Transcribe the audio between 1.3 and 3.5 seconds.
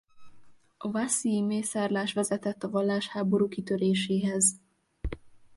mészárlás vezetett a vallásháború